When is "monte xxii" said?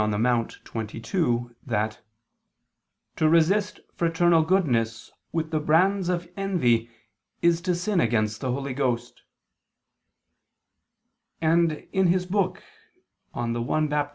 0.19-1.39